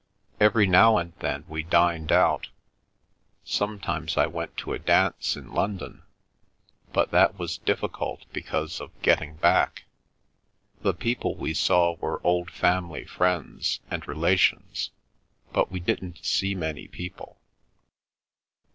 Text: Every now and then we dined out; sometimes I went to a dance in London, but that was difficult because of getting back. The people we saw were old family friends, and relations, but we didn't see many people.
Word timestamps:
Every 0.39 0.65
now 0.65 0.97
and 0.97 1.13
then 1.19 1.45
we 1.47 1.61
dined 1.61 2.11
out; 2.11 2.49
sometimes 3.43 4.17
I 4.17 4.25
went 4.25 4.57
to 4.57 4.73
a 4.73 4.79
dance 4.79 5.35
in 5.35 5.53
London, 5.53 6.01
but 6.91 7.11
that 7.11 7.37
was 7.37 7.59
difficult 7.59 8.25
because 8.33 8.81
of 8.81 8.99
getting 9.03 9.35
back. 9.35 9.83
The 10.81 10.95
people 10.95 11.35
we 11.35 11.53
saw 11.53 11.97
were 11.97 12.19
old 12.25 12.49
family 12.49 13.05
friends, 13.05 13.79
and 13.91 14.07
relations, 14.07 14.89
but 15.53 15.71
we 15.71 15.79
didn't 15.79 16.25
see 16.25 16.55
many 16.55 16.87
people. 16.87 17.39